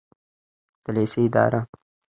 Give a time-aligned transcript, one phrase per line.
[0.83, 1.61] د لیسې اداره